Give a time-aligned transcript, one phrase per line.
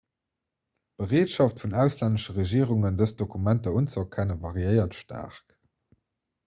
[1.01, 5.57] d'bereetschaft vun auslännesche regierungen dës dokumenter unzeerkennen variéiert staark